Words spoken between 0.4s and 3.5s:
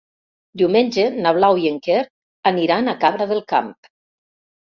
Diumenge na Blau i en Quer aniran a Cabra del